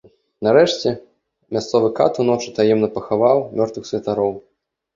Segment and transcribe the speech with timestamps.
[0.45, 0.89] Нарэшце
[1.59, 4.37] мясцовы кат уночы таемна пахаваў мёртвых святароў.